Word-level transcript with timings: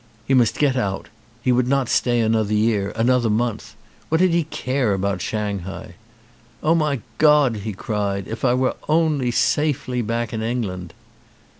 He 0.25 0.33
must 0.33 0.57
get 0.57 0.75
out. 0.75 1.09
He 1.43 1.51
would 1.51 1.67
not 1.67 1.87
stay 1.87 2.21
an 2.21 2.33
other 2.35 2.55
year, 2.55 2.91
another 2.95 3.29
month. 3.29 3.75
What 4.09 4.17
did 4.17 4.31
he 4.31 4.45
care 4.45 4.95
about 4.95 5.21
Shanghai? 5.21 5.93
"Oh, 6.63 6.73
my 6.73 7.01
God," 7.19 7.57
he 7.57 7.73
cried, 7.73 8.27
"if 8.27 8.43
I 8.43 8.55
were 8.55 8.75
only 8.89 9.29
safely 9.29 10.01
back 10.01 10.33
in 10.33 10.41
England." 10.41 10.95